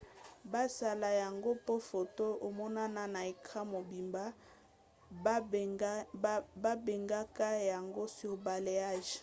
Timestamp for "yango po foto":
1.23-2.25